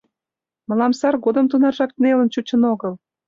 [0.67, 2.93] —Мылам сар годым тунаржак нелын чучын огыл.